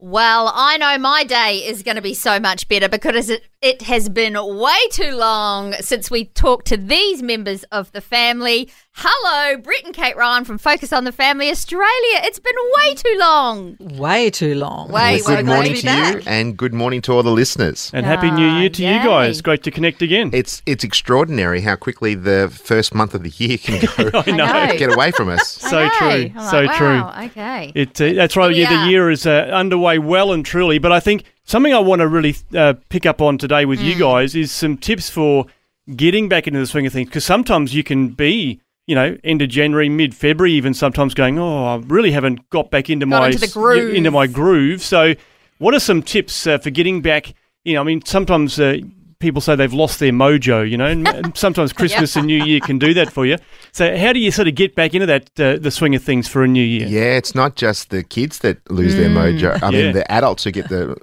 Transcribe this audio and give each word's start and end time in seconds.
Well, 0.00 0.52
I 0.54 0.76
know 0.76 0.96
my 0.96 1.24
day 1.24 1.56
is 1.56 1.82
going 1.82 1.96
to 1.96 2.02
be 2.02 2.14
so 2.14 2.38
much 2.38 2.68
better 2.68 2.88
because 2.88 3.28
it, 3.28 3.42
it 3.60 3.82
has 3.82 4.08
been 4.08 4.36
way 4.56 4.76
too 4.92 5.16
long 5.16 5.72
since 5.72 6.08
we 6.08 6.26
talked 6.26 6.68
to 6.68 6.76
these 6.76 7.20
members 7.20 7.64
of 7.72 7.90
the 7.90 8.00
family. 8.00 8.70
Hello, 9.00 9.56
Brett 9.58 9.84
and 9.84 9.94
Kate 9.94 10.16
Ryan 10.16 10.44
from 10.44 10.58
Focus 10.58 10.92
on 10.92 11.04
the 11.04 11.12
Family 11.12 11.50
Australia. 11.50 12.18
It's 12.24 12.40
been 12.40 12.52
way 12.78 12.94
too 12.96 13.16
long. 13.20 13.76
Way 13.96 14.28
too 14.28 14.56
long. 14.56 14.90
Way, 14.90 15.20
Well, 15.24 15.36
we're 15.36 15.36
good 15.36 15.46
morning 15.46 15.72
be 15.74 15.78
to 15.82 15.86
back. 15.86 16.14
you, 16.16 16.22
and 16.26 16.56
good 16.56 16.74
morning 16.74 17.00
to 17.02 17.12
all 17.12 17.22
the 17.22 17.30
listeners. 17.30 17.92
And 17.94 18.04
happy 18.04 18.28
New 18.28 18.44
Year 18.44 18.68
to 18.70 18.82
you 18.82 18.88
Ah, 18.94 19.04
guys. 19.04 19.40
Great 19.40 19.62
to 19.62 19.70
connect 19.70 20.02
again. 20.02 20.30
It's 20.32 20.62
it's 20.66 20.82
extraordinary 20.82 21.60
how 21.60 21.76
quickly 21.76 22.16
the 22.16 22.50
first 22.52 22.92
month 22.92 23.14
of 23.14 23.22
the 23.22 23.30
year 23.36 23.56
can 23.56 23.78
go 23.96 24.10
I 24.26 24.30
know. 24.32 24.46
know. 24.66 24.76
get 24.76 24.92
away 24.92 25.12
from 25.12 25.28
us. 25.28 25.46
So 25.46 25.84
know. 25.84 25.90
true. 25.96 26.32
I'm 26.36 26.50
So 26.50 26.60
like, 26.62 26.76
true. 26.76 26.96
wow, 26.98 27.22
Okay. 27.26 27.70
It, 27.76 28.00
uh, 28.00 28.14
that's 28.14 28.36
right. 28.36 28.52
Yeah, 28.52 28.84
the 28.84 28.90
year 28.90 29.12
is 29.12 29.26
uh, 29.26 29.48
underway 29.52 30.00
well 30.00 30.32
and 30.32 30.44
truly. 30.44 30.78
But 30.80 30.90
I 30.90 30.98
think 30.98 31.22
something 31.44 31.72
I 31.72 31.78
want 31.78 32.00
to 32.00 32.08
really 32.08 32.34
uh, 32.52 32.74
pick 32.88 33.06
up 33.06 33.22
on 33.22 33.38
today 33.38 33.64
with 33.64 33.78
Hmm. 33.78 33.86
you 33.86 33.94
guys 33.94 34.34
is 34.34 34.50
some 34.50 34.76
tips 34.76 35.08
for 35.08 35.46
getting 35.94 36.28
back 36.28 36.48
into 36.48 36.58
the 36.58 36.66
swing 36.66 36.84
of 36.84 36.92
things. 36.92 37.08
Because 37.08 37.24
sometimes 37.24 37.76
you 37.76 37.84
can 37.84 38.08
be, 38.08 38.60
you 38.88 38.94
know, 38.96 39.16
end 39.22 39.40
of 39.42 39.48
January, 39.50 39.88
mid 39.88 40.14
February, 40.16 40.52
even 40.54 40.74
sometimes 40.74 41.14
going, 41.14 41.38
oh, 41.38 41.64
I 41.66 41.76
really 41.86 42.10
haven't 42.10 42.50
got 42.50 42.70
back 42.72 42.90
into 42.90 43.06
Got 43.06 43.20
my 43.20 43.26
into 43.26 43.38
the 43.38 43.46
groove. 43.52 43.94
into 43.94 44.10
my 44.10 44.26
groove. 44.26 44.82
So, 44.82 45.14
what 45.58 45.74
are 45.74 45.80
some 45.80 46.02
tips 46.02 46.46
uh, 46.46 46.58
for 46.58 46.70
getting 46.70 47.02
back? 47.02 47.34
You 47.64 47.74
know, 47.74 47.82
I 47.82 47.84
mean, 47.84 48.02
sometimes. 48.04 48.58
Uh, 48.58 48.78
People 49.20 49.40
say 49.40 49.56
they've 49.56 49.72
lost 49.72 49.98
their 49.98 50.12
mojo, 50.12 50.62
you 50.70 50.76
know, 50.76 50.86
and 50.86 51.08
and 51.08 51.36
sometimes 51.44 51.72
Christmas 51.72 52.14
and 52.14 52.28
New 52.28 52.44
Year 52.44 52.60
can 52.60 52.78
do 52.78 52.94
that 52.94 53.12
for 53.12 53.26
you. 53.26 53.36
So, 53.72 53.96
how 53.96 54.12
do 54.12 54.20
you 54.20 54.30
sort 54.30 54.46
of 54.46 54.54
get 54.54 54.76
back 54.76 54.94
into 54.94 55.06
that 55.06 55.40
uh, 55.40 55.56
the 55.58 55.72
swing 55.72 55.96
of 55.96 56.04
things 56.04 56.28
for 56.28 56.44
a 56.44 56.46
new 56.46 56.62
year? 56.62 56.86
Yeah, 56.86 57.16
it's 57.16 57.34
not 57.34 57.56
just 57.56 57.90
the 57.90 58.04
kids 58.04 58.38
that 58.38 58.58
lose 58.70 58.94
their 58.94 59.08
Mm. 59.10 59.40
mojo. 59.40 59.60
I 59.60 59.70
Yeah. 59.70 59.82
mean, 59.86 59.92
the 59.94 60.08
adults 60.08 60.44
who 60.44 60.52
get 60.52 60.68
the 60.68 60.96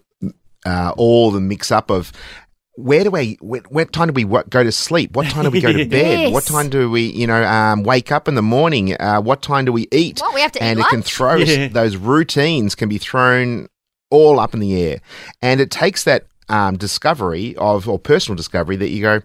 uh, 0.65 0.93
all 0.95 1.29
the 1.29 1.41
mix 1.41 1.73
up 1.73 1.91
of 1.91 2.13
where 2.77 3.03
do 3.03 3.11
we, 3.11 3.37
what, 3.41 3.71
what 3.71 3.91
time 3.93 4.07
do 4.07 4.13
we 4.13 4.25
wo- 4.25 4.43
go 4.49 4.63
to 4.63 4.71
sleep? 4.71 5.15
What 5.15 5.27
time 5.29 5.43
do 5.45 5.49
we 5.49 5.61
go 5.61 5.71
to 5.71 5.85
bed? 5.89 6.33
What 6.33 6.43
time 6.45 6.69
do 6.69 6.89
we, 6.89 7.03
you 7.03 7.25
know, 7.27 7.43
um, 7.45 7.83
wake 7.83 8.11
up 8.11 8.27
in 8.27 8.35
the 8.35 8.41
morning? 8.41 8.95
Uh, 8.99 9.21
what 9.21 9.41
time 9.41 9.65
do 9.65 9.71
we 9.71 9.87
eat? 9.91 10.19
What, 10.19 10.33
we 10.33 10.41
have 10.41 10.51
to 10.53 10.59
eat 10.59 10.63
and 10.63 10.79
it 10.79 10.85
can 10.87 11.01
throw 11.01 11.35
Yeah. 11.35 11.67
those 11.69 11.95
routines 11.95 12.75
can 12.75 12.89
be 12.89 12.97
thrown 12.97 13.67
all 14.11 14.39
up 14.39 14.53
in 14.53 14.59
the 14.59 14.81
air, 14.81 14.99
and 15.41 15.59
it 15.59 15.71
takes 15.71 16.03
that 16.03 16.27
um, 16.47 16.77
discovery 16.77 17.55
of 17.57 17.89
or 17.89 17.97
personal 17.97 18.35
discovery 18.35 18.75
that 18.75 18.89
you 18.89 19.01
go. 19.01 19.21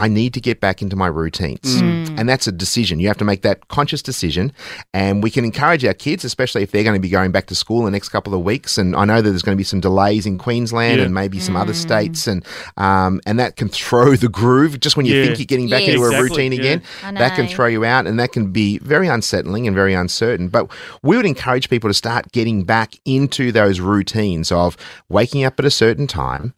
I 0.00 0.08
need 0.08 0.34
to 0.34 0.40
get 0.40 0.60
back 0.60 0.80
into 0.82 0.96
my 0.96 1.06
routines. 1.06 1.76
Mm. 1.76 2.06
Mm. 2.06 2.18
And 2.18 2.28
that's 2.28 2.46
a 2.46 2.52
decision. 2.52 2.98
You 3.00 3.08
have 3.08 3.18
to 3.18 3.24
make 3.24 3.42
that 3.42 3.68
conscious 3.68 4.02
decision. 4.02 4.52
And 4.94 5.22
we 5.22 5.30
can 5.30 5.44
encourage 5.44 5.84
our 5.84 5.94
kids, 5.94 6.24
especially 6.24 6.62
if 6.62 6.70
they're 6.70 6.84
going 6.84 6.94
to 6.94 7.00
be 7.00 7.08
going 7.08 7.32
back 7.32 7.46
to 7.46 7.54
school 7.54 7.80
in 7.80 7.84
the 7.86 7.90
next 7.90 8.08
couple 8.08 8.34
of 8.34 8.42
weeks. 8.42 8.78
And 8.78 8.96
I 8.96 9.04
know 9.04 9.20
that 9.20 9.28
there's 9.30 9.42
going 9.42 9.56
to 9.56 9.60
be 9.60 9.64
some 9.64 9.80
delays 9.80 10.26
in 10.26 10.38
Queensland 10.38 10.98
Yeah. 10.98 11.04
and 11.04 11.14
maybe 11.14 11.38
some 11.38 11.56
other 11.56 11.72
mm. 11.72 11.76
states. 11.76 12.26
And 12.26 12.44
um, 12.76 13.20
and 13.26 13.38
that 13.38 13.56
can 13.56 13.68
throw 13.68 14.16
the 14.16 14.28
groove 14.28 14.80
just 14.80 14.96
when 14.96 15.06
you 15.06 15.14
Yeah. 15.16 15.26
think 15.26 15.38
you're 15.38 15.46
getting 15.46 15.68
back 15.68 15.82
Yes. 15.82 15.94
into 15.94 16.04
a 16.04 16.20
routine 16.22 16.52
yeah. 16.52 16.58
again. 16.60 16.82
I 17.04 17.12
That 17.12 17.36
can 17.36 17.46
throw 17.46 17.66
you 17.66 17.84
out 17.84 18.06
and 18.06 18.18
that 18.18 18.32
can 18.32 18.50
be 18.52 18.78
very 18.78 19.08
unsettling 19.08 19.66
and 19.66 19.76
very 19.76 19.94
uncertain. 19.94 20.48
But 20.48 20.70
we 21.02 21.16
would 21.16 21.26
encourage 21.26 21.68
people 21.68 21.90
to 21.90 21.94
start 21.94 22.32
getting 22.32 22.64
back 22.64 22.94
into 23.04 23.52
those 23.52 23.80
routines 23.80 24.50
of 24.50 24.76
waking 25.08 25.44
up 25.44 25.58
at 25.58 25.64
a 25.64 25.70
certain 25.70 26.06
time, 26.06 26.54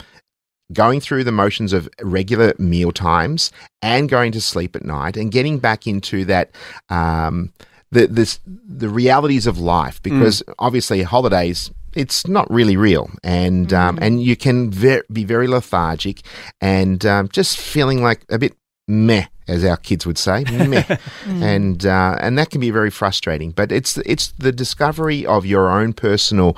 going 0.72 1.00
through 1.00 1.24
the 1.24 1.32
motions 1.32 1.72
of 1.72 1.88
regular 2.02 2.54
meal 2.58 2.92
times 2.92 3.50
and 3.80 4.08
going 4.08 4.32
to 4.32 4.40
sleep 4.40 4.76
at 4.76 4.84
night 4.84 5.16
and 5.16 5.30
getting 5.32 5.58
back 5.58 5.86
into 5.86 6.24
that 6.24 6.50
um, 6.88 7.52
the 7.90 8.06
this, 8.06 8.40
the 8.44 8.88
realities 8.88 9.46
of 9.46 9.58
life 9.58 10.02
because 10.02 10.42
obviously 10.58 11.02
holidays 11.02 11.70
it's 11.94 12.26
not 12.26 12.50
really 12.50 12.76
real 12.76 13.10
and 13.22 13.72
um, 13.72 13.98
and 14.00 14.22
you 14.22 14.34
can 14.34 14.70
ver- 14.70 15.04
be 15.12 15.24
very 15.24 15.46
lethargic 15.46 16.22
and 16.60 17.04
um, 17.04 17.28
just 17.28 17.58
feeling 17.58 18.02
like 18.02 18.24
a 18.30 18.38
bit 18.38 18.56
meh 18.88 19.26
as 19.48 19.64
our 19.64 19.76
kids 19.76 20.06
would 20.06 20.18
say 20.18 20.44
meh. 20.50 20.96
And 21.26 21.84
uh, 21.84 22.16
and 22.20 22.38
that 22.38 22.50
can 22.50 22.60
be 22.60 22.70
very 22.70 22.90
frustrating 22.90 23.50
but 23.50 23.70
it's 23.70 23.98
it's 23.98 24.32
the 24.32 24.52
discovery 24.52 25.26
of 25.26 25.44
your 25.44 25.70
own 25.70 25.92
personal 25.92 26.56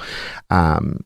um, 0.50 1.04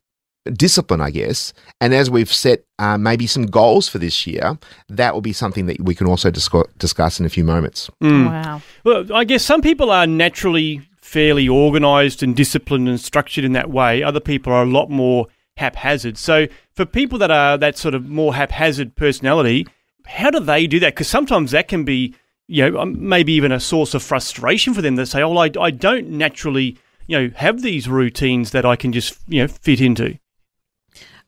discipline, 0.50 1.00
I 1.00 1.10
guess. 1.10 1.53
And 1.81 1.94
as 1.94 2.10
we've 2.10 2.32
set 2.32 2.64
uh, 2.78 2.98
maybe 2.98 3.26
some 3.26 3.47
goals 3.47 3.88
for 3.88 3.98
this 3.98 4.26
year, 4.26 4.59
that 4.88 5.14
will 5.14 5.20
be 5.20 5.32
something 5.32 5.66
that 5.66 5.81
we 5.81 5.94
can 5.94 6.06
also 6.06 6.31
discuss, 6.31 6.66
discuss 6.78 7.20
in 7.20 7.26
a 7.26 7.28
few 7.28 7.44
moments. 7.44 7.91
Mm. 8.03 8.26
Wow. 8.26 8.62
Well, 8.84 9.12
I 9.12 9.25
guess 9.25 9.44
some 9.44 9.62
people 9.62 9.91
are 9.91 10.06
naturally 10.06 10.82
fairly 11.00 11.48
organised 11.48 12.22
and 12.22 12.37
disciplined 12.37 12.88
and 12.88 13.00
structured 13.00 13.44
in 13.44 13.53
that 13.53 13.70
way. 13.70 14.03
Other 14.03 14.20
people 14.20 14.53
are 14.53 14.62
a 14.62 14.66
lot 14.66 14.91
more 14.91 15.26
haphazard. 15.56 16.19
So, 16.19 16.47
for 16.75 16.84
people 16.84 17.19
that 17.19 17.31
are 17.31 17.56
that 17.58 17.76
sort 17.76 17.94
of 17.94 18.06
more 18.06 18.34
haphazard 18.34 18.94
personality, 18.94 19.66
how 20.06 20.31
do 20.31 20.41
they 20.41 20.66
do 20.66 20.78
that? 20.81 20.94
Because 20.94 21.08
sometimes 21.08 21.50
that 21.50 21.69
can 21.69 21.84
be, 21.84 22.14
you 22.47 22.70
know, 22.70 22.81
um, 22.81 23.08
maybe 23.08 23.32
even 23.32 23.53
a 23.53 23.60
source 23.60 23.94
of 23.94 24.03
frustration 24.03 24.75
for 24.75 24.82
them. 24.82 24.97
They 24.97 25.04
say, 25.04 25.22
"Oh, 25.22 25.37
I, 25.37 25.50
I 25.60 25.70
don't 25.70 26.10
naturally, 26.10 26.78
you 27.06 27.19
know, 27.19 27.31
have 27.37 27.62
these 27.62 27.88
routines 27.88 28.53
that 28.53 28.64
I 28.64 28.76
can 28.76 28.92
just, 28.92 29.19
you 29.28 29.42
know, 29.42 29.48
fit 29.48 29.81
into." 29.81 30.19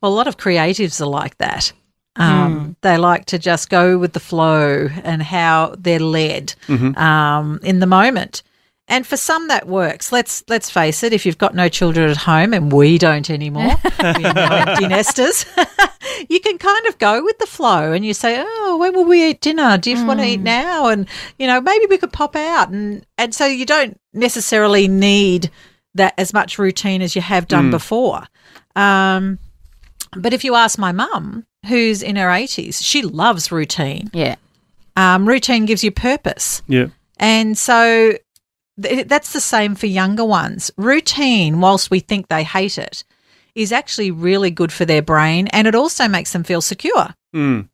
Well, 0.01 0.13
a 0.13 0.15
lot 0.15 0.27
of 0.29 0.37
creatives 0.37 1.01
are 1.01 1.07
like 1.07 1.37
that. 1.39 1.73
Um, 2.17 2.77
They 2.83 2.97
like 2.99 3.27
to 3.27 3.39
just 3.39 3.71
go 3.71 3.97
with 3.99 4.13
the 4.13 4.21
flow 4.21 4.89
and 5.05 5.23
how 5.23 5.75
they're 5.79 6.01
led 6.01 6.55
um, 6.97 7.61
in 7.63 7.79
the 7.81 7.87
moment. 7.87 8.43
And 8.89 9.07
for 9.07 9.17
some 9.17 9.47
that 9.49 9.69
works. 9.69 10.11
Let's 10.11 10.43
let's 10.49 10.69
face 10.69 11.05
it. 11.05 11.13
If 11.13 11.25
you've 11.25 11.39
got 11.39 11.55
no 11.55 11.69
children 11.69 12.11
at 12.11 12.17
home, 12.17 12.53
and 12.53 12.73
we 12.73 12.99
don't 12.99 13.31
anymore, 13.31 13.77
we 14.03 14.23
know 14.23 14.49
empty 14.67 14.89
nesters, 14.89 15.47
you 16.29 16.41
can 16.41 16.59
kind 16.59 16.87
of 16.87 16.99
go 16.99 17.23
with 17.23 17.39
the 17.39 17.47
flow, 17.47 17.93
and 17.93 18.05
you 18.05 18.13
say, 18.13 18.43
"Oh, 18.45 18.79
when 18.81 18.93
will 18.97 19.05
we 19.05 19.29
eat 19.31 19.41
dinner? 19.41 19.79
Do 19.79 19.91
you 19.93 20.05
want 20.05 20.19
to 20.19 20.27
eat 20.27 20.41
now?" 20.41 20.89
And 20.89 21.07
you 21.39 21.47
know, 21.47 21.61
maybe 21.61 21.87
we 21.87 21.99
could 21.99 22.13
pop 22.13 22.35
out, 22.35 22.71
and 22.71 23.07
and 23.17 23.33
so 23.33 23.47
you 23.47 23.65
don't 23.65 23.97
necessarily 24.13 24.89
need 24.89 25.53
that 25.95 26.15
as 26.19 26.33
much 26.33 26.59
routine 26.59 27.01
as 27.01 27.15
you 27.15 27.23
have 27.23 27.47
done 27.47 27.71
before. 27.71 28.25
Um, 28.75 29.39
but 30.17 30.33
if 30.33 30.45
you 30.45 30.55
ask 30.55 30.79
my 30.79 30.93
mum, 30.93 31.47
who's 31.67 32.03
in 32.03 32.17
her 32.17 32.29
80s, 32.29 32.83
she 32.85 33.03
loves 33.03 33.53
routine. 33.53 34.11
Yeah. 34.13 34.37
Um, 34.97 35.27
routine 35.29 35.67
gives 35.67 35.85
you 35.85 35.91
purpose. 35.91 36.63
Yeah. 36.67 36.87
And 37.19 37.57
so 37.57 38.15
th- 38.83 39.07
that's 39.07 39.33
the 39.33 39.41
same 39.41 39.75
for 39.75 39.87
younger 39.87 40.25
ones. 40.25 40.71
Routine, 40.77 41.61
whilst 41.61 41.91
we 41.91 42.01
think 42.01 42.29
they 42.29 42.43
hate 42.45 42.79
it, 42.79 43.05
is 43.55 43.73
actually 43.73 44.11
really 44.11 44.51
good 44.51 44.73
for 44.73 44.85
their 44.85 45.03
brain 45.03 45.47
and 45.49 45.67
it 45.67 45.75
also 45.75 46.07
makes 46.09 46.33
them 46.33 46.45
feel 46.45 46.61
secure 46.63 47.09
Mm. 47.35 47.69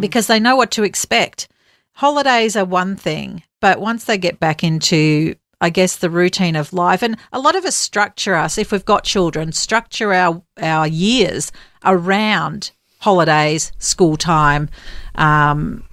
because 0.00 0.26
they 0.28 0.40
know 0.40 0.56
what 0.56 0.70
to 0.72 0.82
expect. 0.82 1.48
Holidays 1.92 2.56
are 2.56 2.64
one 2.64 2.96
thing, 2.96 3.42
but 3.60 3.80
once 3.80 4.04
they 4.04 4.18
get 4.18 4.40
back 4.40 4.64
into, 4.64 5.34
I 5.60 5.70
guess, 5.70 5.96
the 5.96 6.10
routine 6.10 6.56
of 6.56 6.72
life, 6.72 7.02
and 7.02 7.16
a 7.32 7.38
lot 7.38 7.54
of 7.56 7.64
us 7.64 7.76
structure 7.76 8.34
us, 8.34 8.58
if 8.58 8.72
we've 8.72 8.84
got 8.84 9.04
children, 9.04 9.52
structure 9.52 10.12
our, 10.12 10.42
our 10.60 10.86
years 10.86 11.52
around 11.86 12.70
holidays, 12.98 13.72
school 13.78 14.16
time, 14.16 14.68
um, 15.14 15.84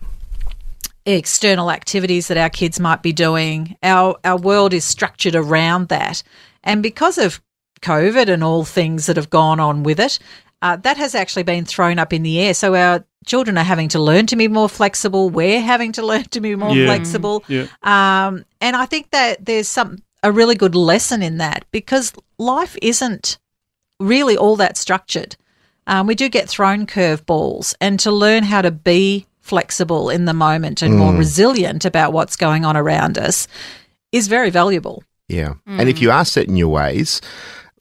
external 1.06 1.70
activities 1.72 2.28
that 2.28 2.38
our 2.38 2.50
kids 2.50 2.80
might 2.80 3.02
be 3.04 3.14
doing. 3.14 3.76
Our 3.84 4.18
our 4.24 4.38
world 4.38 4.74
is 4.74 4.84
structured 4.86 5.36
around 5.36 5.90
that, 5.90 6.24
and 6.64 6.82
because 6.84 7.18
of 7.18 7.42
COVID 7.82 8.30
and 8.30 8.44
all 8.44 8.64
things 8.64 9.06
that 9.08 9.18
have 9.18 9.30
gone 9.30 9.60
on 9.60 9.84
with 9.84 10.00
it, 10.00 10.18
uh, 10.62 10.78
that 10.78 10.98
has 10.98 11.14
actually 11.16 11.44
been 11.44 11.66
thrown 11.66 12.00
up 12.00 12.14
in 12.14 12.24
the 12.24 12.40
air. 12.40 12.54
So 12.54 12.76
our 12.76 13.04
children 13.26 13.58
are 13.58 13.64
having 13.64 13.90
to 13.90 14.00
learn 14.00 14.26
to 14.28 14.36
be 14.36 14.48
more 14.48 14.70
flexible. 14.70 15.30
We're 15.30 15.62
having 15.62 15.92
to 15.94 16.06
learn 16.06 16.24
to 16.26 16.40
be 16.42 16.56
more 16.56 16.76
Yeah. 16.76 16.86
flexible. 16.88 17.44
Yeah. 17.48 17.68
Um, 17.84 18.46
and 18.62 18.76
I 18.76 18.86
think 18.86 19.12
that 19.12 19.46
there's 19.46 19.68
some 19.68 19.98
a 20.24 20.32
really 20.32 20.56
good 20.56 20.74
lesson 20.76 21.22
in 21.22 21.38
that 21.40 21.66
because 21.72 22.14
life 22.38 22.78
isn't 22.82 23.38
really 24.00 24.38
all 24.38 24.56
that 24.56 24.78
structured. 24.78 25.36
Um, 25.88 26.08
we 26.08 26.16
do 26.16 26.30
get 26.30 26.50
thrown 26.50 26.88
curveballs, 26.88 27.76
and 27.82 28.00
to 28.02 28.12
learn 28.12 28.44
how 28.44 28.62
to 28.62 28.72
be 28.72 29.26
flexible 29.42 30.10
in 30.10 30.26
the 30.26 30.34
moment 30.34 30.82
and 30.82 30.98
more 30.98 31.14
resilient 31.14 31.84
about 31.84 32.14
what's 32.14 32.38
going 32.38 32.64
on 32.64 32.78
around 32.78 33.18
us 33.18 33.48
is 34.14 34.30
very 34.30 34.50
valuable. 34.50 35.04
Yeah. 35.28 35.56
And 35.68 35.90
if 35.90 36.02
you 36.02 36.12
are 36.12 36.24
set 36.24 36.48
in 36.48 36.56
your 36.56 36.70
ways, 36.70 37.20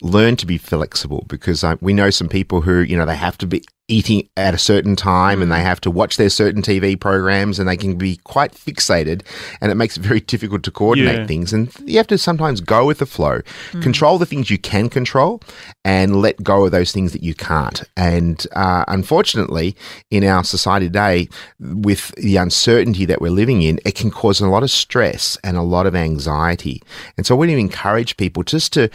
learn 0.00 0.36
to 0.36 0.46
be 0.46 0.58
flexible 0.58 1.24
because 1.28 1.62
uh, 1.62 1.76
we 1.80 1.92
know 1.92 2.10
some 2.10 2.28
people 2.28 2.62
who, 2.62 2.80
you 2.80 2.96
know, 2.96 3.06
they 3.06 3.16
have 3.16 3.38
to 3.38 3.46
be 3.46 3.62
eating 3.92 4.26
at 4.36 4.54
a 4.54 4.58
certain 4.58 4.96
time 4.96 5.42
and 5.42 5.52
they 5.52 5.60
have 5.60 5.80
to 5.82 5.90
watch 5.90 6.16
their 6.16 6.30
certain 6.30 6.62
TV 6.62 6.98
programs 6.98 7.58
and 7.58 7.68
they 7.68 7.76
can 7.76 7.96
be 7.96 8.16
quite 8.24 8.52
fixated 8.52 9.20
and 9.60 9.70
it 9.70 9.74
makes 9.74 9.96
it 9.98 10.00
very 10.02 10.20
difficult 10.20 10.62
to 10.62 10.70
coordinate 10.70 11.18
Yeah. 11.20 11.26
things. 11.26 11.52
And 11.52 11.70
you 11.84 11.98
have 11.98 12.06
to 12.06 12.16
sometimes 12.18 12.60
go 12.62 12.86
with 12.86 12.98
the 12.98 13.06
flow, 13.06 13.42
control 13.82 14.16
the 14.18 14.24
things 14.26 14.50
you 14.50 14.58
can 14.58 14.88
control 14.88 15.42
and 15.84 16.16
let 16.22 16.42
go 16.42 16.64
of 16.64 16.72
those 16.72 16.90
things 16.92 17.12
that 17.12 17.22
you 17.22 17.34
can't. 17.34 17.82
And 17.96 18.46
uh, 18.56 18.84
unfortunately, 18.88 19.76
in 20.10 20.24
our 20.24 20.42
society 20.44 20.86
today, 20.86 21.28
with 21.60 22.14
the 22.16 22.36
uncertainty 22.36 23.04
that 23.04 23.20
we're 23.20 23.30
living 23.30 23.60
in, 23.62 23.78
it 23.84 23.94
can 23.94 24.10
cause 24.10 24.40
a 24.40 24.48
lot 24.48 24.62
of 24.62 24.70
stress 24.70 25.36
and 25.44 25.56
a 25.56 25.62
lot 25.62 25.86
of 25.86 25.94
anxiety. 25.94 26.82
And 27.18 27.26
so 27.26 27.34
we 27.36 27.46
want 27.48 27.50
to 27.56 27.58
encourage 27.58 28.16
people 28.16 28.42
just 28.42 28.72
to 28.72 28.88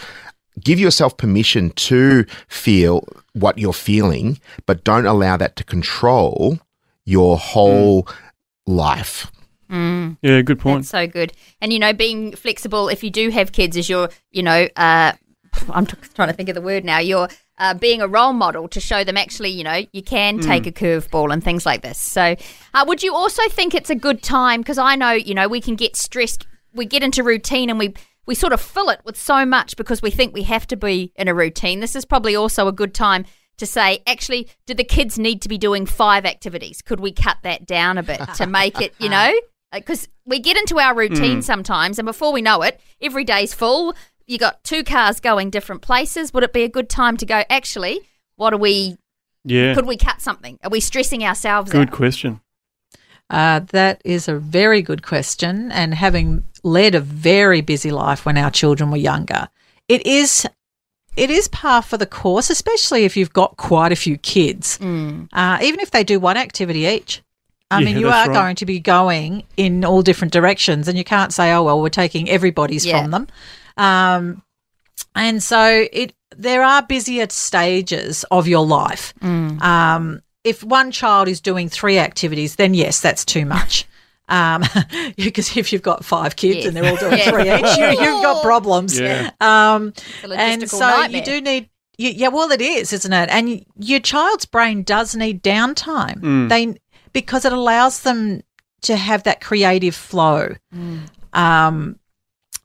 give 0.63 0.79
yourself 0.79 1.17
permission 1.17 1.71
to 1.71 2.25
feel 2.47 3.07
what 3.33 3.57
you're 3.57 3.73
feeling, 3.73 4.39
but 4.65 4.83
don't 4.83 5.05
allow 5.05 5.37
that 5.37 5.55
to 5.57 5.63
control 5.63 6.59
your 7.05 7.37
whole 7.37 8.07
life. 8.65 9.31
Yeah, 10.21 10.41
good 10.41 10.59
point. 10.59 10.79
That's 10.79 10.89
so 10.89 11.07
good. 11.07 11.33
And 11.61 11.73
you 11.73 11.79
know, 11.79 11.93
being 11.93 12.35
flexible 12.35 12.89
if 12.89 13.03
you 13.03 13.09
do 13.09 13.29
have 13.29 13.51
kids 13.51 13.75
is 13.75 13.89
your, 13.89 14.09
you 14.31 14.43
know, 14.43 14.67
uh, 14.75 15.13
I'm 15.69 15.85
t- 15.85 15.97
trying 16.13 16.29
to 16.29 16.33
think 16.33 16.49
of 16.49 16.55
the 16.55 16.61
word 16.61 16.85
now. 16.85 16.99
You're 16.99 17.29
uh, 17.57 17.73
being 17.73 18.01
a 18.01 18.07
role 18.07 18.33
model 18.33 18.67
to 18.69 18.79
show 18.79 19.03
them 19.03 19.17
actually, 19.17 19.49
you 19.49 19.63
know, 19.63 19.83
you 19.91 20.03
can 20.03 20.39
take 20.39 20.67
a 20.67 20.71
curveball 20.71 21.33
and 21.33 21.43
things 21.43 21.65
like 21.65 21.81
this. 21.81 21.99
So, 21.99 22.35
uh, 22.73 22.85
would 22.87 23.01
you 23.03 23.15
also 23.15 23.41
think 23.49 23.73
it's 23.73 23.89
a 23.89 23.95
good 23.95 24.21
time? 24.21 24.61
Because 24.61 24.77
I 24.77 24.95
know, 24.95 25.11
you 25.11 25.33
know, 25.33 25.47
we 25.47 25.59
can 25.59 25.75
get 25.75 25.95
stressed. 25.95 26.45
We 26.73 26.85
get 26.85 27.01
into 27.03 27.23
routine 27.23 27.69
and 27.69 27.79
we 27.79 27.95
we 28.27 28.35
sort 28.35 28.53
of 28.53 28.61
fill 28.61 28.89
it 28.89 29.01
with 29.05 29.17
so 29.17 29.45
much 29.45 29.75
because 29.77 30.01
we 30.01 30.11
think 30.11 30.33
we 30.33 30.43
have 30.43 30.67
to 30.67 30.75
be 30.75 31.11
in 31.15 31.27
a 31.27 31.33
routine. 31.33 31.79
This 31.79 31.95
is 31.95 32.05
probably 32.05 32.35
also 32.35 32.67
a 32.67 32.73
good 32.73 32.93
time 32.93 33.25
to 33.57 33.65
say, 33.65 34.03
actually, 34.05 34.47
do 34.67 34.73
the 34.73 34.83
kids 34.83 35.17
need 35.17 35.41
to 35.41 35.49
be 35.49 35.57
doing 35.57 35.85
five 35.85 36.25
activities? 36.25 36.81
Could 36.81 36.99
we 36.99 37.11
cut 37.11 37.37
that 37.41 37.65
down 37.65 37.97
a 37.97 38.03
bit 38.03 38.21
to 38.35 38.45
make 38.45 38.79
it, 38.81 38.93
you 38.99 39.09
know? 39.09 39.33
Uh, 39.71 39.79
because 39.79 40.07
we 40.25 40.39
get 40.39 40.57
into 40.57 40.77
our 40.79 40.93
routine 40.93 41.39
mm. 41.39 41.43
sometimes, 41.43 41.97
and 41.97 42.05
before 42.05 42.31
we 42.31 42.41
know 42.41 42.61
it, 42.61 42.79
every 43.01 43.23
day's 43.23 43.53
full. 43.53 43.95
You 44.27 44.37
got 44.37 44.63
two 44.63 44.83
cars 44.83 45.19
going 45.21 45.49
different 45.49 45.81
places. 45.81 46.33
Would 46.33 46.43
it 46.43 46.53
be 46.53 46.63
a 46.63 46.69
good 46.69 46.89
time 46.89 47.17
to 47.17 47.25
go? 47.25 47.43
Actually, 47.49 48.01
what 48.35 48.53
are 48.53 48.57
we? 48.57 48.97
Yeah, 49.45 49.73
Could 49.73 49.85
we 49.85 49.95
cut 49.95 50.21
something? 50.21 50.59
Are 50.63 50.69
we 50.69 50.81
stressing 50.81 51.23
ourselves 51.23 51.71
good 51.71 51.87
out? 51.87 51.93
question. 51.93 52.41
Uh, 53.29 53.59
that 53.71 54.01
is 54.05 54.27
a 54.27 54.35
very 54.37 54.81
good 54.81 55.03
question. 55.03 55.71
And 55.71 55.93
having 55.93 56.43
led 56.63 56.95
a 56.95 57.01
very 57.01 57.61
busy 57.61 57.91
life 57.91 58.25
when 58.25 58.37
our 58.37 58.49
children 58.51 58.89
were 58.91 58.97
younger, 58.97 59.49
it 59.87 60.05
is 60.05 60.45
it 61.15 61.29
is 61.31 61.47
par 61.47 61.81
for 61.81 61.97
the 61.97 62.05
course, 62.05 62.49
especially 62.49 63.03
if 63.03 63.17
you've 63.17 63.33
got 63.33 63.57
quite 63.57 63.91
a 63.91 63.95
few 63.95 64.17
kids. 64.17 64.79
Uh, 64.81 65.57
even 65.61 65.79
if 65.79 65.89
they 65.91 66.03
do 66.03 66.19
one 66.19 66.37
activity 66.37 66.85
each. 66.85 67.21
I 67.69 67.79
Yeah, 67.79 67.85
mean, 67.85 67.97
you 67.99 68.07
are 68.07 68.27
right. 68.27 68.33
going 68.33 68.55
to 68.57 68.65
be 68.65 68.79
going 68.79 69.43
in 69.57 69.83
all 69.83 70.01
different 70.01 70.31
directions, 70.31 70.87
and 70.87 70.97
you 70.97 71.03
can't 71.03 71.33
say, 71.33 71.51
"Oh 71.51 71.63
well, 71.63 71.81
we're 71.81 71.89
taking 71.89 72.29
everybody's 72.29 72.85
Yeah. 72.85 73.01
from 73.01 73.11
them." 73.11 73.27
Um, 73.75 74.41
and 75.15 75.43
so 75.43 75.85
it 75.91 76.13
there 76.37 76.63
are 76.63 76.81
busier 76.83 77.27
stages 77.29 78.23
of 78.31 78.47
your 78.47 78.65
life. 78.65 79.13
Um, 79.21 80.21
if 80.47 80.63
one 80.63 80.91
child 80.91 81.27
is 81.27 81.41
doing 81.41 81.69
three 81.69 81.99
activities, 81.99 82.55
then 82.55 82.73
yes, 82.73 82.99
that's 83.01 83.23
too 83.25 83.45
much. 83.45 83.85
Um, 84.29 84.61
because 85.15 85.55
if 85.55 85.71
you've 85.71 85.81
got 85.81 86.03
five 86.03 86.35
kids 86.35 86.57
Yes. 86.57 86.65
and 86.65 86.75
they're 86.75 86.91
all 86.91 86.97
doing 86.97 87.17
Yeah. 87.17 87.29
three 87.31 87.43
each, 87.49 87.77
you, 87.77 87.85
you've 88.05 88.21
got 88.21 88.43
problems. 88.51 88.99
Yeah. 88.99 89.31
Um, 89.39 89.93
a 90.21 90.33
and 90.33 90.69
so 90.69 90.79
nightmare. 90.79 91.19
you 91.19 91.23
do 91.25 91.39
need. 91.39 91.69
You, 91.97 92.09
yeah, 92.09 92.27
well, 92.27 92.51
it 92.51 92.59
is, 92.59 92.91
isn't 92.91 93.13
it? 93.13 93.29
And 93.31 93.47
y- 93.47 93.65
your 93.79 94.01
child's 94.01 94.45
brain 94.45 94.83
does 94.83 95.15
need 95.15 95.41
downtime. 95.43 96.19
Mm. 96.19 96.49
They 96.49 96.75
because 97.13 97.45
it 97.45 97.53
allows 97.53 98.01
them 98.01 98.41
to 98.81 98.97
have 98.97 99.23
that 99.23 99.39
creative 99.39 99.95
flow. 99.95 100.55
Um, 101.31 101.97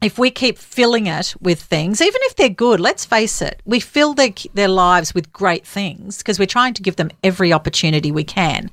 if 0.02 0.18
we 0.18 0.30
keep 0.30 0.58
filling 0.58 1.06
it 1.06 1.34
with 1.40 1.60
things, 1.62 2.00
even 2.00 2.20
if 2.24 2.36
they're 2.36 2.48
good, 2.48 2.80
let's 2.80 3.04
face 3.04 3.40
it, 3.42 3.60
we 3.64 3.80
fill 3.80 4.14
their 4.14 4.30
their 4.54 4.68
lives 4.68 5.14
with 5.14 5.32
great 5.32 5.66
things 5.66 6.18
because 6.18 6.38
we're 6.38 6.46
trying 6.46 6.74
to 6.74 6.82
give 6.82 6.96
them 6.96 7.10
every 7.22 7.52
opportunity 7.52 8.10
we 8.10 8.24
can. 8.24 8.70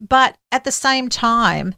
But 0.00 0.36
at 0.52 0.64
the 0.64 0.72
same 0.72 1.08
time, 1.08 1.74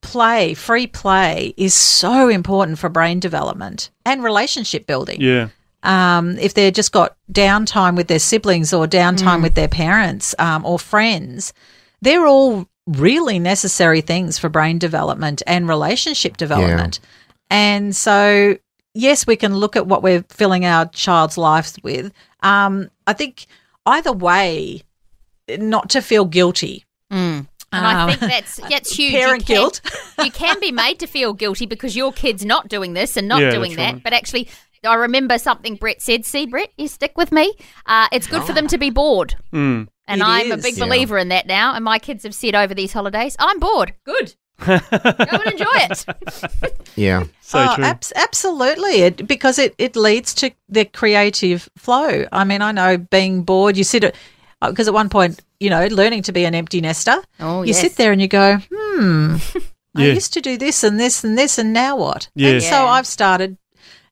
play, 0.00 0.54
free 0.54 0.86
play, 0.86 1.54
is 1.56 1.74
so 1.74 2.28
important 2.28 2.78
for 2.78 2.88
brain 2.88 3.20
development 3.20 3.90
and 4.04 4.24
relationship 4.24 4.86
building. 4.86 5.20
Yeah, 5.20 5.48
um, 5.82 6.36
if 6.38 6.54
they've 6.54 6.72
just 6.72 6.92
got 6.92 7.16
downtime 7.32 7.96
with 7.96 8.08
their 8.08 8.18
siblings 8.18 8.72
or 8.72 8.86
downtime 8.86 9.42
with 9.42 9.54
their 9.54 9.68
parents 9.68 10.34
um, 10.38 10.64
or 10.64 10.78
friends, 10.78 11.52
they're 12.02 12.26
all 12.26 12.66
really 12.86 13.38
necessary 13.38 14.00
things 14.00 14.38
for 14.38 14.48
brain 14.48 14.78
development 14.78 15.42
and 15.46 15.68
relationship 15.68 16.36
development. 16.36 16.98
And 17.50 17.94
so, 17.94 18.56
yes, 18.94 19.26
we 19.26 19.36
can 19.36 19.56
look 19.56 19.76
at 19.76 19.86
what 19.86 20.02
we're 20.02 20.24
filling 20.28 20.64
our 20.64 20.86
child's 20.86 21.36
lives 21.36 21.76
with. 21.82 22.12
Um, 22.42 22.90
I 23.06 23.12
think 23.12 23.46
either 23.86 24.12
way, 24.12 24.82
not 25.48 25.90
to 25.90 26.00
feel 26.00 26.24
guilty. 26.24 26.84
Mm. 27.12 27.46
And 27.72 27.86
I 27.86 28.02
Um, 28.02 28.08
think 28.10 28.20
that's 28.20 28.56
that's 28.70 28.96
huge. 28.96 29.12
parent 29.14 29.40
you 29.42 29.46
can, 29.46 29.54
guilt. 29.56 29.80
you 30.24 30.30
can 30.30 30.58
be 30.60 30.72
made 30.72 30.98
to 31.00 31.06
feel 31.06 31.32
guilty 31.32 31.66
because 31.66 31.94
your 31.96 32.12
kid's 32.12 32.44
not 32.44 32.68
doing 32.68 32.94
this 32.94 33.16
and 33.16 33.28
not 33.28 33.40
Yeah, 33.40 33.50
doing 33.50 33.74
that. 33.76 33.94
right. 33.94 34.02
But 34.02 34.12
actually, 34.12 34.48
I 34.84 34.94
remember 34.94 35.38
something 35.38 35.74
Brett 35.76 36.00
said. 36.02 36.24
See, 36.24 36.46
Brett, 36.46 36.70
you 36.78 36.88
stick 36.88 37.12
with 37.16 37.30
me. 37.32 37.52
Uh, 37.86 38.08
it's 38.12 38.26
good 38.26 38.42
for 38.44 38.52
them 38.52 38.66
to 38.68 38.78
be 38.78 38.90
bored. 38.90 39.34
Mm. 39.52 39.88
And 40.08 40.20
It 40.20 40.24
I'm 40.26 40.50
a 40.50 40.56
is. 40.56 40.62
big 40.62 40.76
Yeah. 40.78 40.84
believer 40.86 41.18
in 41.18 41.28
that 41.28 41.46
now. 41.46 41.74
And 41.74 41.84
my 41.84 41.98
kids 42.00 42.24
have 42.24 42.34
said 42.34 42.54
over 42.56 42.74
these 42.74 42.92
holidays, 42.92 43.36
I'm 43.38 43.58
bored. 43.60 43.94
Good. 44.04 44.34
Go 44.66 44.78
and 44.92 45.52
enjoy 45.52 45.66
it. 45.74 46.04
Yeah. 46.96 47.24
so 47.40 47.60
Oh, 47.70 47.74
true. 47.76 47.84
abs- 47.84 48.12
absolutely, 48.16 49.02
it, 49.02 49.26
because 49.26 49.58
it, 49.58 49.74
it 49.78 49.94
leads 49.96 50.34
to 50.34 50.50
the 50.68 50.84
creative 50.84 51.68
flow. 51.78 52.24
I 52.32 52.44
mean, 52.44 52.60
I 52.62 52.72
know 52.72 52.98
being 52.98 53.42
bored, 53.42 53.76
you 53.76 53.84
sit 53.84 54.04
at 54.04 54.14
because 54.60 54.88
at 54.88 54.92
one 54.94 55.08
point, 55.08 55.40
you 55.60 55.70
know, 55.70 55.86
learning 55.86 56.22
to 56.24 56.32
be 56.32 56.44
an 56.44 56.54
empty 56.54 56.80
nester, 56.82 57.16
Oh, 57.38 57.62
you 57.62 57.68
yes. 57.68 57.80
sit 57.80 57.96
there 57.96 58.12
and 58.12 58.20
you 58.20 58.28
go, 58.28 58.58
hmm, 58.70 59.36
I 59.96 60.06
used 60.06 60.34
to 60.34 60.40
do 60.42 60.58
this 60.58 60.82
and 60.84 61.00
this 61.00 61.24
and 61.24 61.38
this, 61.38 61.56
and 61.58 61.72
now 61.72 61.96
what? 61.96 62.28
Yeah. 62.34 62.50
And 62.50 62.62
so 62.62 62.68
Yeah. 62.70 62.84
I've 62.84 63.06
started 63.06 63.56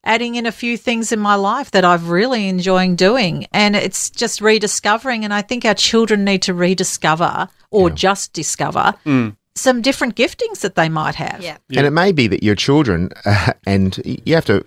adding 0.04 0.36
in 0.36 0.46
a 0.46 0.52
few 0.52 0.78
things 0.78 1.12
in 1.12 1.18
my 1.18 1.34
life 1.34 1.72
that 1.72 1.84
I've 1.84 2.08
really 2.08 2.48
enjoying 2.48 2.96
doing, 2.96 3.46
and 3.52 3.76
it's 3.76 4.08
just 4.08 4.40
rediscovering. 4.40 5.24
And 5.24 5.34
I 5.34 5.42
think 5.42 5.64
our 5.66 5.74
children 5.74 6.24
need 6.24 6.42
to 6.42 6.54
rediscover 6.54 7.48
or 7.70 7.90
just 7.90 8.32
discover. 8.32 8.94
Mm. 9.04 9.36
Some 9.58 9.82
different 9.82 10.14
giftings 10.16 10.60
that 10.60 10.74
they 10.74 10.88
might 10.88 11.14
have. 11.16 11.42
Yeah. 11.42 11.58
Yeah. 11.68 11.80
And 11.80 11.86
it 11.86 11.90
may 11.90 12.12
be 12.12 12.26
that 12.28 12.42
your 12.42 12.54
children, 12.54 13.10
uh, 13.24 13.52
and 13.66 13.98
you 14.24 14.34
have 14.34 14.44
to 14.46 14.56
f- 14.56 14.62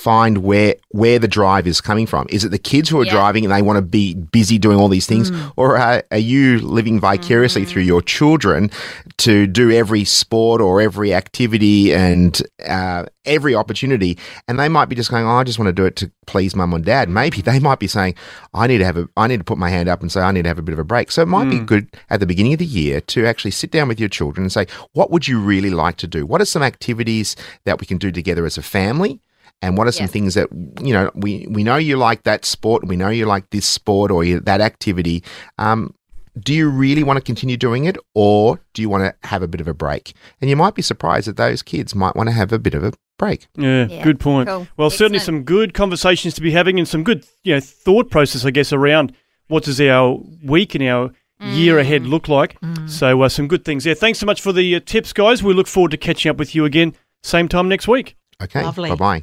find 0.00 0.38
where 0.38 0.74
where 0.90 1.18
the 1.18 1.28
drive 1.28 1.66
is 1.66 1.80
coming 1.80 2.06
from. 2.06 2.26
Is 2.30 2.44
it 2.44 2.50
the 2.50 2.58
kids 2.58 2.88
who 2.88 3.00
are 3.00 3.04
Yeah. 3.04 3.12
driving 3.12 3.44
and 3.44 3.52
they 3.54 3.62
want 3.62 3.76
to 3.76 3.82
be 3.82 4.14
busy 4.14 4.58
doing 4.58 4.78
all 4.78 4.88
these 4.88 5.06
things, 5.06 5.30
mm. 5.30 5.52
or 5.56 5.76
are, 5.76 6.02
are 6.10 6.18
you 6.18 6.58
living 6.58 6.98
vicariously 6.98 7.64
through 7.64 7.82
mm. 7.82 7.92
your 7.92 8.02
children 8.02 8.70
to 9.18 9.46
do 9.46 9.70
every 9.70 10.04
sport 10.04 10.60
or 10.60 10.80
every 10.80 11.14
activity 11.14 11.92
and 11.92 12.42
uh, 12.66 13.04
every 13.24 13.54
opportunity? 13.54 14.18
And 14.48 14.58
they 14.58 14.68
might 14.68 14.88
be 14.88 14.96
just 14.96 15.10
going, 15.10 15.26
"Oh, 15.26 15.40
I 15.40 15.44
just 15.44 15.58
want 15.58 15.68
to 15.68 15.72
do 15.72 15.84
it 15.84 15.96
to 15.96 16.10
please 16.26 16.56
mum 16.56 16.72
and 16.72 16.84
dad." 16.84 17.08
Maybe 17.08 17.42
they 17.42 17.58
might 17.58 17.78
be 17.78 17.86
saying, 17.86 18.14
"I 18.54 18.66
need 18.66 18.78
to 18.78 18.84
have 18.84 18.96
a, 18.96 19.08
I 19.16 19.26
need 19.26 19.38
to 19.38 19.44
put 19.44 19.58
my 19.58 19.70
hand 19.70 19.88
up 19.88 20.00
and 20.00 20.10
say 20.10 20.20
I 20.20 20.32
need 20.32 20.42
to 20.42 20.48
have 20.48 20.58
a 20.58 20.62
bit 20.62 20.72
of 20.72 20.78
a 20.78 20.84
break." 20.84 21.10
So 21.10 21.22
it 21.22 21.28
might 21.28 21.50
be 21.50 21.58
mm. 21.58 21.66
good 21.66 21.86
at 22.08 22.20
the 22.20 22.26
beginning 22.26 22.54
of 22.54 22.58
the 22.58 22.64
year 22.66 23.00
to 23.02 23.26
actually 23.26 23.52
sit 23.52 23.70
down 23.70 23.88
with 23.88 24.00
your 24.00 24.08
children 24.08 24.44
and 24.44 24.52
say, 24.52 24.66
"What 24.92 25.10
would 25.10 25.28
you 25.28 25.38
really 25.38 25.70
like 25.70 25.96
to 25.98 26.06
do? 26.06 26.24
What 26.26 26.40
are 26.40 26.46
some 26.46 26.62
activities 26.62 27.36
that 27.64 27.80
we 27.80 27.86
can 27.86 27.98
do 27.98 28.10
together 28.10 28.46
as 28.46 28.58
a 28.58 28.62
family?" 28.62 29.20
And 29.62 29.76
what 29.76 29.86
are 29.86 29.92
some 29.92 30.04
Yeah. 30.04 30.12
things 30.12 30.34
that 30.34 30.48
you 30.82 30.92
know 30.92 31.10
we 31.14 31.46
we 31.50 31.62
know 31.64 31.76
you 31.76 31.96
like 31.96 32.22
that 32.24 32.44
sport, 32.44 32.86
we 32.86 32.96
know 32.96 33.08
you 33.10 33.26
like 33.26 33.50
this 33.50 33.66
sport 33.66 34.10
or 34.10 34.24
you, 34.24 34.40
that 34.40 34.60
activity. 34.60 35.22
Um, 35.58 35.94
do 36.38 36.54
you 36.54 36.70
really 36.70 37.02
want 37.02 37.16
to 37.18 37.20
continue 37.22 37.56
doing 37.56 37.84
it, 37.84 37.98
or 38.14 38.60
do 38.72 38.80
you 38.82 38.88
want 38.88 39.04
to 39.04 39.28
have 39.28 39.42
a 39.42 39.48
bit 39.48 39.60
of 39.60 39.68
a 39.68 39.74
break? 39.74 40.14
And 40.40 40.48
you 40.48 40.56
might 40.56 40.74
be 40.74 40.80
surprised 40.82 41.26
that 41.28 41.36
those 41.36 41.60
kids 41.62 41.94
might 41.94 42.14
want 42.16 42.28
to 42.28 42.32
have 42.32 42.52
a 42.52 42.58
bit 42.58 42.72
of 42.74 42.84
a 42.84 42.92
break. 43.18 43.48
Yeah, 43.58 43.86
Yeah, 43.88 44.02
good 44.04 44.18
point. 44.20 44.48
cool. 44.48 44.66
Well, 44.78 44.88
certainly 44.90 45.18
some 45.18 45.42
good 45.42 45.74
conversations 45.74 46.32
to 46.34 46.40
be 46.40 46.52
having 46.52 46.78
and 46.78 46.88
some 46.88 47.02
good, 47.04 47.26
you 47.42 47.52
know, 47.54 47.60
thought 47.60 48.10
process, 48.10 48.44
I 48.46 48.52
guess, 48.52 48.72
around 48.72 49.12
what 49.48 49.64
does 49.64 49.80
our 49.80 50.20
week 50.44 50.74
and 50.76 50.84
our 50.84 51.10
year 51.42 51.76
Mm. 51.76 51.80
ahead 51.80 52.06
look 52.06 52.28
like. 52.28 52.56
So, 52.86 53.20
uh, 53.22 53.28
some 53.28 53.48
good 53.48 53.64
things 53.64 53.84
there. 53.84 53.94
Thanks 53.96 54.20
so 54.20 54.24
much 54.26 54.40
for 54.40 54.52
the 54.52 54.76
uh, 54.76 54.80
tips, 54.86 55.12
guys. 55.12 55.42
We 55.42 55.52
look 55.52 55.66
forward 55.66 55.90
to 55.90 55.96
catching 55.98 56.30
up 56.30 56.38
with 56.38 56.54
you 56.54 56.64
again 56.64 56.94
same 57.22 57.48
time 57.48 57.68
next 57.68 57.88
week. 57.88 58.16
Okay, 58.42 58.62
Lovely. 58.62 58.88
bye 58.90 58.94
bye. 58.94 59.22